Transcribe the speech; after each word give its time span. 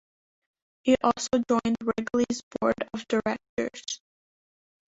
He 0.81 0.95
also 1.03 1.27
joined 1.47 1.77
Wrigley's 1.83 2.41
board 2.59 2.73
of 2.91 3.07
directors. 3.07 4.01